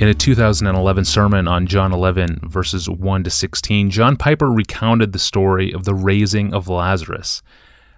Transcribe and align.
In 0.00 0.08
a 0.08 0.14
2011 0.14 1.04
sermon 1.04 1.46
on 1.46 1.66
John 1.66 1.92
11, 1.92 2.40
verses 2.44 2.88
1 2.88 3.22
to 3.24 3.28
16, 3.28 3.90
John 3.90 4.16
Piper 4.16 4.50
recounted 4.50 5.12
the 5.12 5.18
story 5.18 5.74
of 5.74 5.84
the 5.84 5.94
raising 5.94 6.54
of 6.54 6.68
Lazarus. 6.68 7.42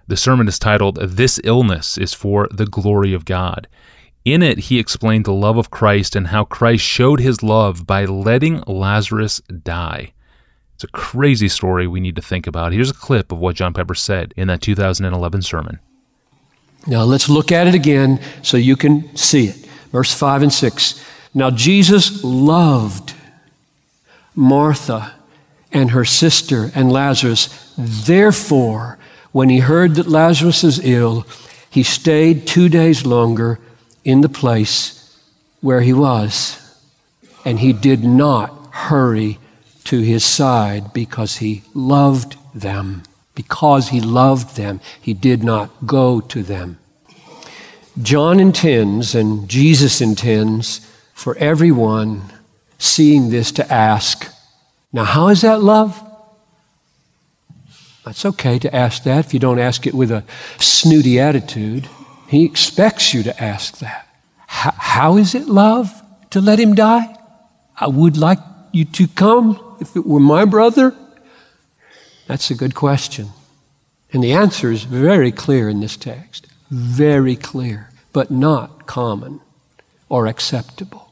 The 0.07 0.17
sermon 0.17 0.49
is 0.49 0.59
titled, 0.59 0.97
This 0.97 1.39
Illness 1.45 1.97
is 1.97 2.13
for 2.13 2.49
the 2.51 2.65
Glory 2.65 3.13
of 3.13 3.23
God. 3.23 3.69
In 4.25 4.43
it, 4.43 4.59
he 4.67 4.79
explained 4.79 5.23
the 5.23 5.31
love 5.31 5.55
of 5.55 5.71
Christ 5.71 6.13
and 6.13 6.27
how 6.27 6.43
Christ 6.43 6.83
showed 6.83 7.21
his 7.21 7.41
love 7.41 7.87
by 7.87 8.03
letting 8.03 8.63
Lazarus 8.67 9.39
die. 9.39 10.11
It's 10.75 10.83
a 10.83 10.87
crazy 10.87 11.47
story 11.47 11.87
we 11.87 12.01
need 12.01 12.17
to 12.17 12.21
think 12.21 12.47
about. 12.47 12.73
Here's 12.73 12.91
a 12.91 12.93
clip 12.93 13.31
of 13.31 13.39
what 13.39 13.55
John 13.55 13.71
Piper 13.71 13.95
said 13.95 14.33
in 14.35 14.49
that 14.49 14.61
2011 14.61 15.41
sermon. 15.43 15.79
Now 16.85 17.03
let's 17.03 17.29
look 17.29 17.53
at 17.53 17.67
it 17.67 17.75
again 17.75 18.19
so 18.41 18.57
you 18.57 18.75
can 18.75 19.15
see 19.15 19.47
it. 19.47 19.55
Verse 19.93 20.13
5 20.13 20.41
and 20.41 20.51
6. 20.51 21.05
Now 21.33 21.49
Jesus 21.49 22.23
loved 22.23 23.13
Martha 24.35 25.13
and 25.71 25.91
her 25.91 26.05
sister 26.05 26.71
and 26.75 26.91
Lazarus. 26.91 27.73
Therefore, 27.77 28.99
when 29.31 29.49
he 29.49 29.59
heard 29.59 29.95
that 29.95 30.07
Lazarus 30.07 30.63
is 30.63 30.79
ill, 30.85 31.25
he 31.69 31.81
stayed 31.81 32.45
two 32.45 32.69
days 32.69 33.05
longer 33.05 33.59
in 34.05 34.21
the 34.21 34.29
place 34.29 35.19
where 35.61 35.81
he 35.81 35.93
was. 35.93 36.59
And 37.43 37.59
he 37.59 37.73
did 37.73 38.03
not 38.03 38.69
hurry 38.71 39.39
to 39.85 40.01
his 40.01 40.23
side 40.23 40.93
because 40.93 41.37
he 41.37 41.63
loved 41.73 42.37
them. 42.53 43.03
Because 43.35 43.89
he 43.89 43.99
loved 43.99 44.55
them, 44.55 44.79
he 45.01 45.13
did 45.13 45.43
not 45.43 45.71
go 45.87 46.21
to 46.21 46.43
them. 46.43 46.77
John 48.01 48.39
intends, 48.39 49.15
and 49.15 49.49
Jesus 49.49 50.01
intends, 50.01 50.87
for 51.13 51.37
everyone 51.37 52.21
seeing 52.77 53.29
this 53.29 53.51
to 53.53 53.71
ask, 53.71 54.33
now, 54.91 55.05
how 55.05 55.29
is 55.29 55.41
that 55.41 55.63
love? 55.63 55.99
It's 58.05 58.25
okay 58.25 58.59
to 58.59 58.75
ask 58.75 59.03
that 59.03 59.25
if 59.25 59.33
you 59.33 59.39
don't 59.39 59.59
ask 59.59 59.87
it 59.87 59.93
with 59.95 60.11
a 60.11 60.23
snooty 60.59 61.19
attitude. 61.19 61.89
He 62.27 62.45
expects 62.45 63.13
you 63.13 63.23
to 63.23 63.43
ask 63.43 63.79
that. 63.79 64.07
how 64.47 65.17
is 65.17 65.33
it 65.33 65.47
love 65.47 65.89
to 66.29 66.41
let 66.41 66.59
him 66.59 66.75
die? 66.75 67.15
I 67.75 67.87
would 67.87 68.17
like 68.17 68.39
you 68.71 68.85
to 68.85 69.07
come 69.07 69.77
if 69.79 69.95
it 69.95 70.05
were 70.05 70.19
my 70.19 70.45
brother. 70.45 70.95
That's 72.27 72.51
a 72.51 72.55
good 72.55 72.75
question. 72.75 73.29
And 74.11 74.23
the 74.23 74.33
answer 74.33 74.71
is 74.71 74.83
very 74.83 75.31
clear 75.31 75.69
in 75.69 75.79
this 75.79 75.97
text. 75.97 76.47
Very 76.69 77.35
clear, 77.35 77.89
but 78.11 78.29
not 78.29 78.85
common 78.85 79.41
or 80.13 80.27
acceptable 80.27 81.11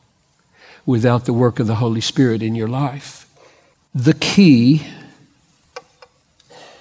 without 0.85 1.25
the 1.25 1.33
work 1.33 1.59
of 1.59 1.65
the 1.65 1.77
Holy 1.77 1.99
Spirit 1.99 2.43
in 2.43 2.53
your 2.53 2.67
life. 2.67 3.27
The 3.95 4.13
key, 4.13 4.85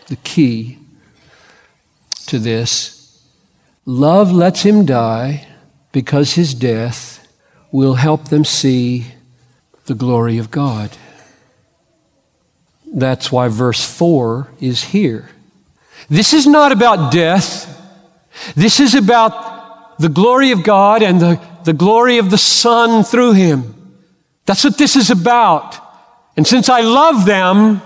the 0.08 0.16
key 0.16 0.77
to 2.27 2.38
this 2.38 3.24
Love 3.86 4.30
lets 4.30 4.62
him 4.62 4.84
die 4.84 5.48
because 5.92 6.34
his 6.34 6.52
death 6.52 7.27
will 7.72 7.94
help 7.94 8.28
them 8.28 8.44
see 8.44 9.06
the 9.86 9.94
glory 9.94 10.36
of 10.36 10.50
God. 10.50 10.90
That's 12.92 13.32
why 13.32 13.48
verse 13.48 13.82
4 13.82 14.46
is 14.60 14.84
here. 14.84 15.30
This 16.10 16.34
is 16.34 16.46
not 16.46 16.70
about 16.70 17.10
death. 17.10 17.66
This 18.55 18.78
is 18.78 18.94
about 18.94 19.98
the 19.98 20.10
glory 20.10 20.50
of 20.50 20.62
God 20.62 21.02
and 21.02 21.18
the, 21.18 21.49
the 21.64 21.72
glory 21.72 22.19
of 22.19 22.30
the 22.30 22.39
Son 22.39 23.05
through 23.05 23.33
him. 23.33 23.75
That's 24.47 24.64
what 24.64 24.78
this 24.78 24.97
is 24.97 25.11
about. 25.11 25.77
And 26.36 26.46
since 26.46 26.68
I 26.68 26.80
love 26.80 27.27
them, 27.27 27.83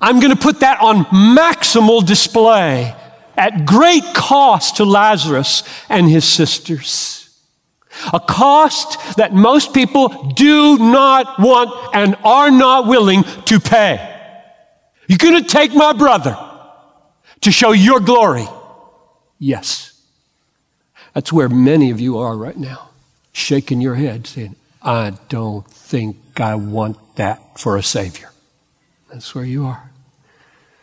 I'm 0.00 0.20
going 0.20 0.34
to 0.34 0.40
put 0.40 0.60
that 0.60 0.80
on 0.80 1.04
maximal 1.06 2.06
display 2.06 2.94
at 3.36 3.66
great 3.66 4.04
cost 4.14 4.76
to 4.76 4.84
Lazarus 4.84 5.62
and 5.88 6.08
his 6.08 6.24
sisters. 6.24 7.16
A 8.12 8.20
cost 8.20 9.16
that 9.16 9.32
most 9.32 9.74
people 9.74 10.32
do 10.32 10.78
not 10.78 11.38
want 11.38 11.94
and 11.94 12.16
are 12.24 12.50
not 12.50 12.86
willing 12.86 13.24
to 13.46 13.60
pay. 13.60 14.06
You're 15.08 15.18
going 15.18 15.42
to 15.42 15.48
take 15.48 15.74
my 15.74 15.92
brother 15.92 16.38
to 17.40 17.50
show 17.50 17.72
your 17.72 18.00
glory. 18.00 18.46
Yes. 19.38 19.89
That's 21.14 21.32
where 21.32 21.48
many 21.48 21.90
of 21.90 22.00
you 22.00 22.18
are 22.18 22.36
right 22.36 22.56
now, 22.56 22.90
shaking 23.32 23.80
your 23.80 23.96
head, 23.96 24.26
saying, 24.26 24.56
I 24.82 25.14
don't 25.28 25.66
think 25.66 26.40
I 26.40 26.54
want 26.54 27.16
that 27.16 27.58
for 27.58 27.76
a 27.76 27.82
Savior. 27.82 28.30
That's 29.12 29.34
where 29.34 29.44
you 29.44 29.66
are. 29.66 29.90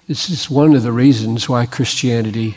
This 0.07 0.29
is 0.29 0.49
one 0.49 0.75
of 0.75 0.83
the 0.83 0.91
reasons 0.91 1.49
why 1.49 1.65
Christianity 1.65 2.55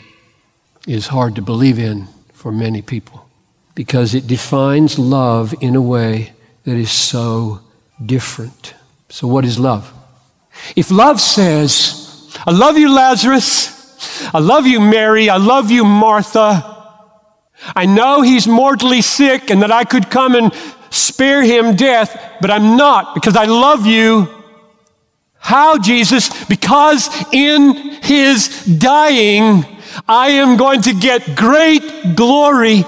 is 0.87 1.07
hard 1.07 1.35
to 1.35 1.41
believe 1.41 1.79
in 1.79 2.07
for 2.33 2.51
many 2.51 2.81
people, 2.81 3.27
because 3.75 4.13
it 4.13 4.27
defines 4.27 4.97
love 4.97 5.53
in 5.61 5.75
a 5.75 5.81
way 5.81 6.33
that 6.63 6.75
is 6.75 6.91
so 6.91 7.61
different. 8.03 8.73
So, 9.09 9.27
what 9.27 9.45
is 9.45 9.59
love? 9.59 9.91
If 10.75 10.91
love 10.91 11.19
says, 11.19 12.31
I 12.45 12.51
love 12.51 12.77
you, 12.77 12.93
Lazarus, 12.93 14.29
I 14.33 14.39
love 14.39 14.65
you, 14.65 14.79
Mary, 14.79 15.29
I 15.29 15.37
love 15.37 15.71
you, 15.71 15.83
Martha, 15.83 16.70
I 17.75 17.85
know 17.85 18.21
he's 18.21 18.47
mortally 18.47 19.01
sick 19.01 19.49
and 19.49 19.61
that 19.61 19.71
I 19.71 19.83
could 19.83 20.09
come 20.09 20.35
and 20.35 20.53
spare 20.89 21.43
him 21.43 21.75
death, 21.75 22.37
but 22.41 22.51
I'm 22.51 22.77
not 22.77 23.15
because 23.15 23.35
I 23.35 23.45
love 23.45 23.85
you. 23.85 24.27
How, 25.37 25.77
Jesus? 25.77 26.29
Because 26.45 27.09
in 27.31 27.73
his 28.03 28.63
dying, 28.65 29.65
I 30.07 30.29
am 30.29 30.57
going 30.57 30.81
to 30.83 30.93
get 30.93 31.35
great 31.35 32.15
glory. 32.15 32.85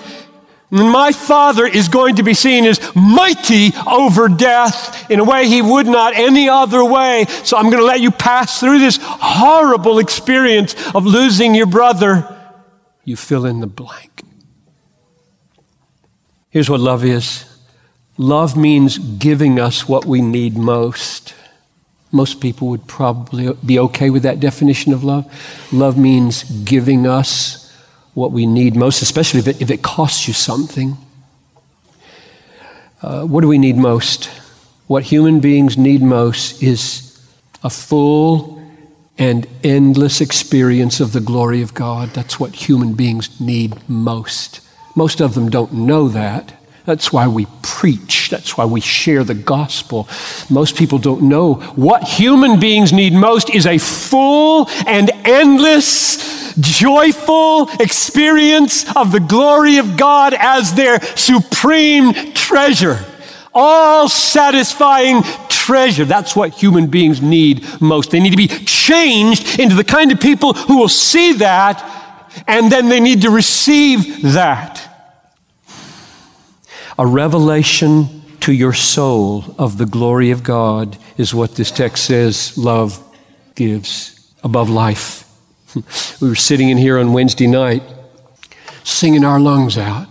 And 0.72 0.90
my 0.90 1.12
Father 1.12 1.66
is 1.66 1.88
going 1.88 2.16
to 2.16 2.24
be 2.24 2.34
seen 2.34 2.66
as 2.66 2.80
mighty 2.96 3.72
over 3.88 4.28
death 4.28 5.10
in 5.10 5.20
a 5.20 5.24
way 5.24 5.48
he 5.48 5.62
would 5.62 5.88
not 5.88 6.16
any 6.16 6.50
other 6.50 6.84
way. 6.84 7.26
So 7.44 7.58
I'm 7.58 7.70
going 7.70 7.82
to 7.82 7.86
let 7.86 8.02
you 8.02 8.12
pass 8.12 8.60
through 8.60 8.80
this 8.80 9.00
horrible 9.02 10.00
experience 10.00 10.76
of 10.96 11.06
losing 11.06 11.56
your 11.56 11.68
brother. 11.68 12.40
You 13.04 13.16
fill 13.16 13.46
in 13.46 13.60
the 13.60 13.68
blank. 13.68 14.13
Here's 16.54 16.70
what 16.70 16.82
love 16.82 17.04
is 17.04 17.46
love 18.16 18.56
means 18.56 19.00
giving 19.00 19.60
us 19.60 19.90
what 19.90 20.06
we 20.06 20.22
need 20.22 20.56
most. 20.56 21.34
Most 22.12 22.40
people 22.42 22.68
would 22.68 22.86
probably 22.88 23.52
be 23.66 23.80
okay 23.80 24.12
with 24.12 24.22
that 24.22 24.40
definition 24.40 24.94
of 24.94 25.04
love. 25.04 25.26
Love 25.74 25.98
means 25.98 26.44
giving 26.64 27.08
us 27.08 27.76
what 28.14 28.32
we 28.32 28.46
need 28.46 28.76
most, 28.76 29.02
especially 29.02 29.40
if 29.40 29.48
it, 29.48 29.62
if 29.64 29.72
it 29.72 29.82
costs 29.82 30.28
you 30.28 30.34
something. 30.36 30.96
Uh, 33.02 33.24
what 33.24 33.42
do 33.42 33.48
we 33.48 33.58
need 33.58 33.76
most? 33.76 34.26
What 34.86 35.06
human 35.06 35.40
beings 35.40 35.76
need 35.76 36.04
most 36.04 36.62
is 36.62 37.20
a 37.64 37.70
full 37.72 38.62
and 39.18 39.48
endless 39.64 40.22
experience 40.22 41.00
of 41.00 41.14
the 41.14 41.20
glory 41.20 41.64
of 41.64 41.74
God. 41.74 42.10
That's 42.10 42.40
what 42.40 42.54
human 42.54 42.94
beings 42.94 43.42
need 43.42 43.90
most. 43.90 44.60
Most 44.96 45.22
of 45.22 45.34
them 45.34 45.50
don't 45.50 45.74
know 45.74 46.08
that. 46.10 46.54
That's 46.86 47.14
why 47.14 47.28
we 47.28 47.48
preach. 47.62 48.30
That's 48.30 48.58
why 48.58 48.66
we 48.66 48.82
share 48.82 49.24
the 49.24 49.34
gospel. 49.34 50.08
Most 50.50 50.76
people 50.76 51.00
don't 51.00 51.24
know 51.24 51.56
what 51.76 52.04
human 52.04 52.60
beings 52.60 52.92
need 52.92 53.14
most 53.14 53.50
is 53.50 53.66
a 53.66 53.78
full 53.78 54.68
and 54.86 55.10
endless, 55.24 56.54
joyful 56.60 57.70
experience 57.80 58.86
of 58.98 59.14
the 59.14 59.22
glory 59.22 59.78
of 59.78 59.96
God 59.96 60.34
as 60.38 60.74
their 60.74 61.02
supreme 61.16 62.34
treasure. 62.34 63.00
All 63.54 64.10
satisfying 64.10 65.24
treasure. 65.48 66.04
That's 66.04 66.36
what 66.36 66.52
human 66.52 66.88
beings 66.88 67.22
need 67.22 67.66
most. 67.80 68.12
They 68.12 68.20
need 68.20 68.32
to 68.32 68.38
be 68.38 68.48
changed 68.48 69.58
into 69.58 69.76
the 69.76 69.84
kind 69.86 70.12
of 70.12 70.20
people 70.20 70.54
who 70.54 70.78
will 70.78 70.90
see 70.90 71.34
that 71.34 72.03
and 72.48 72.72
then 72.72 72.90
they 72.90 73.00
need 73.00 73.22
to 73.22 73.30
receive 73.30 74.22
that 74.34 74.90
a 76.98 77.06
revelation 77.08 78.22
to 78.42 78.54
your 78.54 78.74
soul 78.74 79.56
of 79.58 79.78
the 79.78 79.86
glory 79.86 80.32
of 80.32 80.44
God 80.44 80.98
is 81.18 81.34
what 81.34 81.56
this 81.56 81.72
text 81.72 82.06
says 82.06 82.58
love 82.58 83.02
gives 83.56 84.32
above 84.44 84.70
life. 84.70 85.28
we 86.22 86.28
were 86.28 86.36
sitting 86.36 86.70
in 86.70 86.78
here 86.78 87.00
on 87.00 87.14
Wednesday 87.14 87.48
night 87.48 87.84
singing 88.84 89.24
our 89.24 89.40
lungs 89.40 89.78
out 89.78 90.08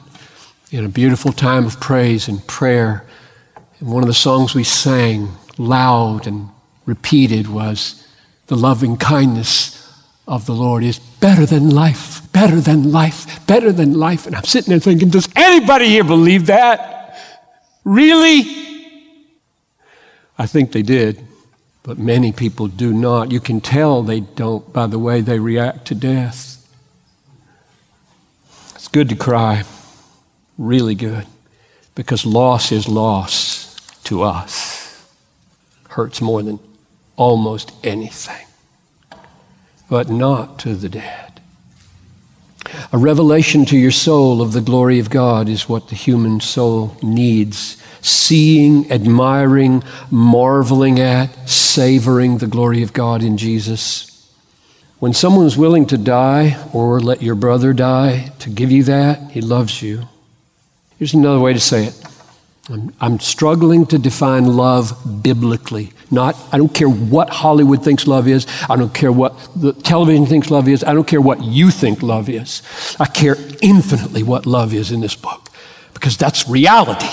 in 0.70 0.84
a 0.84 0.88
beautiful 0.88 1.32
time 1.32 1.66
of 1.66 1.78
praise 1.78 2.26
and 2.26 2.44
prayer. 2.46 3.06
And 3.78 3.92
one 3.92 4.02
of 4.02 4.06
the 4.06 4.14
songs 4.14 4.54
we 4.54 4.64
sang 4.64 5.28
loud 5.58 6.26
and 6.26 6.48
repeated 6.86 7.48
was 7.48 8.06
the 8.46 8.56
loving 8.56 8.96
kindness 8.96 9.81
of 10.26 10.46
the 10.46 10.54
Lord 10.54 10.84
is 10.84 10.98
better 10.98 11.44
than 11.44 11.70
life, 11.70 12.30
better 12.32 12.60
than 12.60 12.92
life, 12.92 13.44
better 13.46 13.72
than 13.72 13.94
life. 13.94 14.26
And 14.26 14.36
I'm 14.36 14.44
sitting 14.44 14.70
there 14.70 14.78
thinking, 14.78 15.08
does 15.08 15.28
anybody 15.34 15.86
here 15.86 16.04
believe 16.04 16.46
that? 16.46 17.18
Really? 17.84 18.62
I 20.38 20.46
think 20.46 20.72
they 20.72 20.82
did, 20.82 21.24
but 21.82 21.98
many 21.98 22.32
people 22.32 22.68
do 22.68 22.92
not. 22.92 23.30
You 23.30 23.40
can 23.40 23.60
tell 23.60 24.02
they 24.02 24.20
don't 24.20 24.72
by 24.72 24.86
the 24.86 24.98
way 24.98 25.20
they 25.20 25.38
react 25.38 25.86
to 25.86 25.94
death. 25.94 26.58
It's 28.74 28.88
good 28.88 29.08
to 29.10 29.16
cry, 29.16 29.64
really 30.58 30.94
good, 30.94 31.26
because 31.94 32.24
loss 32.24 32.72
is 32.72 32.88
loss 32.88 33.76
to 34.04 34.22
us. 34.22 35.06
Hurts 35.88 36.20
more 36.20 36.42
than 36.42 36.58
almost 37.16 37.72
anything, 37.84 38.46
but 39.92 40.08
not 40.08 40.58
to 40.58 40.74
the 40.74 40.88
dead. 40.88 41.38
A 42.94 42.96
revelation 42.96 43.66
to 43.66 43.76
your 43.76 43.90
soul 43.90 44.40
of 44.40 44.54
the 44.54 44.62
glory 44.62 44.98
of 44.98 45.10
God 45.10 45.50
is 45.50 45.68
what 45.68 45.88
the 45.88 45.94
human 45.94 46.40
soul 46.40 46.96
needs. 47.02 47.76
Seeing, 48.00 48.90
admiring, 48.90 49.84
marveling 50.10 50.98
at, 50.98 51.46
savoring 51.46 52.38
the 52.38 52.46
glory 52.46 52.82
of 52.82 52.94
God 52.94 53.22
in 53.22 53.36
Jesus. 53.36 54.32
When 54.98 55.12
someone's 55.12 55.58
willing 55.58 55.84
to 55.88 55.98
die 55.98 56.56
or 56.72 56.98
let 56.98 57.20
your 57.20 57.34
brother 57.34 57.74
die 57.74 58.32
to 58.38 58.48
give 58.48 58.72
you 58.72 58.84
that, 58.84 59.32
he 59.32 59.42
loves 59.42 59.82
you. 59.82 60.08
Here's 60.98 61.12
another 61.12 61.38
way 61.38 61.52
to 61.52 61.60
say 61.60 61.84
it 61.84 62.11
I'm, 62.70 62.94
I'm, 63.00 63.18
struggling 63.18 63.86
to 63.86 63.98
define 63.98 64.46
love 64.46 65.22
biblically. 65.22 65.92
Not, 66.12 66.36
I 66.52 66.58
don't 66.58 66.72
care 66.72 66.88
what 66.88 67.28
Hollywood 67.28 67.82
thinks 67.82 68.06
love 68.06 68.28
is. 68.28 68.46
I 68.70 68.76
don't 68.76 68.94
care 68.94 69.10
what 69.10 69.36
the 69.56 69.72
television 69.72 70.26
thinks 70.26 70.48
love 70.48 70.68
is. 70.68 70.84
I 70.84 70.94
don't 70.94 71.06
care 71.06 71.20
what 71.20 71.42
you 71.42 71.72
think 71.72 72.02
love 72.04 72.28
is. 72.28 72.62
I 73.00 73.06
care 73.06 73.36
infinitely 73.60 74.22
what 74.22 74.46
love 74.46 74.74
is 74.74 74.92
in 74.92 75.00
this 75.00 75.16
book 75.16 75.50
because 75.92 76.16
that's 76.16 76.48
reality. 76.48 77.08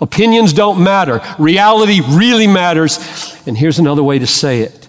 Opinions 0.00 0.54
don't 0.54 0.82
matter. 0.82 1.20
Reality 1.38 2.00
really 2.08 2.46
matters. 2.46 2.98
And 3.46 3.58
here's 3.58 3.78
another 3.78 4.02
way 4.02 4.18
to 4.18 4.26
say 4.26 4.60
it 4.60 4.88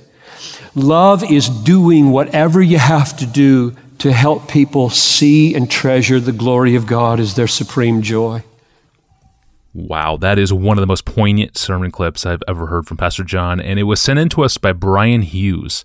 love 0.74 1.30
is 1.30 1.50
doing 1.50 2.12
whatever 2.12 2.62
you 2.62 2.78
have 2.78 3.18
to 3.18 3.26
do 3.26 3.76
to 3.98 4.14
help 4.14 4.50
people 4.50 4.90
see 4.90 5.54
and 5.54 5.70
treasure 5.70 6.20
the 6.20 6.32
glory 6.32 6.76
of 6.76 6.88
God 6.88 7.20
as 7.20 7.36
their 7.36 7.48
supreme 7.48 8.02
joy. 8.02 8.44
Wow, 9.78 10.16
that 10.16 10.40
is 10.40 10.54
one 10.54 10.78
of 10.78 10.82
the 10.82 10.88
most 10.88 11.04
poignant 11.04 11.58
sermon 11.58 11.92
clips 11.92 12.26
I've 12.26 12.42
ever 12.48 12.68
heard 12.68 12.88
from 12.88 12.96
Pastor 12.96 13.26
John, 13.26 13.60
and 13.60 13.78
it 13.78 13.84
was 13.84 14.02
sent 14.02 14.18
in 14.18 14.30
to 14.30 14.46
us 14.46 14.58
by 14.58 14.72
Brian 14.72 15.22
Hughes. 15.22 15.84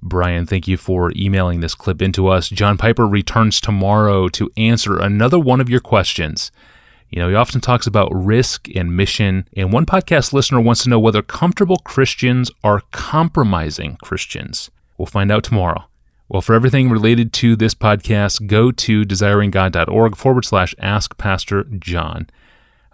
Brian, 0.00 0.46
thank 0.46 0.68
you 0.68 0.76
for 0.76 1.10
emailing 1.16 1.58
this 1.58 1.74
clip 1.74 2.00
into 2.00 2.28
us. 2.28 2.48
John 2.48 2.78
Piper 2.78 3.04
returns 3.04 3.60
tomorrow 3.60 4.28
to 4.28 4.52
answer 4.56 4.96
another 4.96 5.40
one 5.40 5.60
of 5.60 5.68
your 5.68 5.80
questions. 5.80 6.52
You 7.10 7.18
know, 7.18 7.28
he 7.28 7.34
often 7.34 7.60
talks 7.60 7.88
about 7.88 8.14
risk 8.14 8.68
and 8.76 8.96
mission, 8.96 9.48
and 9.56 9.72
one 9.72 9.86
podcast 9.86 10.32
listener 10.32 10.60
wants 10.60 10.84
to 10.84 10.88
know 10.88 11.00
whether 11.00 11.20
comfortable 11.20 11.78
Christians 11.78 12.52
are 12.62 12.82
compromising 12.92 13.96
Christians. 13.96 14.70
We'll 14.98 15.06
find 15.06 15.32
out 15.32 15.42
tomorrow. 15.42 15.86
Well, 16.28 16.42
for 16.42 16.54
everything 16.54 16.90
related 16.90 17.32
to 17.32 17.56
this 17.56 17.74
podcast, 17.74 18.46
go 18.46 18.70
to 18.70 19.04
desiringgod.org 19.04 20.14
forward 20.14 20.44
slash 20.44 20.76
ask 20.78 21.18
Pastor 21.18 21.64
John. 21.64 22.28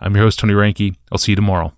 I'm 0.03 0.17
your 0.17 0.25
host, 0.25 0.41
Tony 0.41 0.53
Reinke. 0.53 0.97
I'll 1.13 1.19
see 1.19 1.33
you 1.33 1.37
tomorrow. 1.37 1.73